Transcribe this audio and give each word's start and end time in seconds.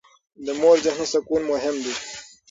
د 0.45 0.47
مور 0.61 0.77
ذهني 0.85 1.07
سکون 1.13 1.41
مهم 1.51 1.75
دی. 1.83 1.93